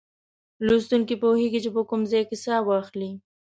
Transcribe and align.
لوستونکی 0.65 1.15
پوهیږي 1.23 1.59
چې 1.65 1.69
په 1.75 1.81
کوم 1.89 2.01
ځای 2.11 2.23
کې 2.29 2.37
سا 2.43 2.55
واخلي. 2.67 3.11